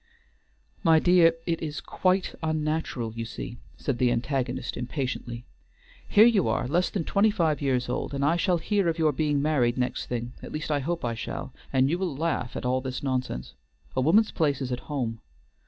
[0.83, 5.45] "My dear, it is quite unnatural you see," said the antagonist, impatiently.
[6.09, 9.11] "Here you are less than twenty five years old, and I shall hear of your
[9.11, 12.65] being married next thing, at least I hope I shall, and you will laugh at
[12.65, 13.53] all this nonsense.
[13.95, 15.19] A woman's place is at home.